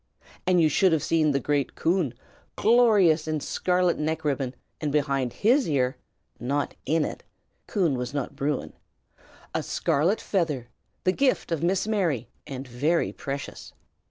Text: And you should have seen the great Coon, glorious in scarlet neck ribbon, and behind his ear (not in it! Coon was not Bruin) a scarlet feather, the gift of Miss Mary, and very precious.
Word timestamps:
And 0.47 0.59
you 0.59 0.67
should 0.67 0.93
have 0.93 1.03
seen 1.03 1.29
the 1.29 1.39
great 1.39 1.75
Coon, 1.75 2.15
glorious 2.55 3.27
in 3.27 3.39
scarlet 3.39 3.99
neck 3.99 4.25
ribbon, 4.25 4.55
and 4.81 4.91
behind 4.91 5.31
his 5.31 5.69
ear 5.69 5.95
(not 6.39 6.73
in 6.87 7.05
it! 7.05 7.21
Coon 7.67 7.95
was 7.95 8.11
not 8.11 8.35
Bruin) 8.35 8.73
a 9.53 9.61
scarlet 9.61 10.19
feather, 10.19 10.69
the 11.03 11.11
gift 11.11 11.51
of 11.51 11.61
Miss 11.61 11.87
Mary, 11.87 12.27
and 12.47 12.67
very 12.67 13.13
precious. 13.13 13.73